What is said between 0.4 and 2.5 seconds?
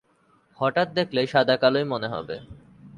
হঠাৎ দেখলে সাদা-কালোই মনে হবে।